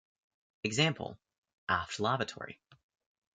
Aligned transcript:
Example: 0.63 1.19
Aft 1.69 1.99
lavatory. 1.99 2.59